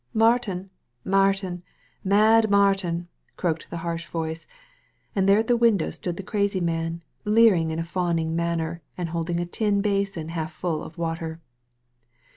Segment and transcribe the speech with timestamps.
[0.15, 0.69] ''Martini
[1.05, 1.61] Martini
[2.03, 3.07] Mad Martin!"
[3.37, 4.47] croaked the harsh voice;
[5.15, 9.09] and there at the window stood the crazy man, leering in a fawning manner, and
[9.09, 11.39] holding a tin basin half full of water.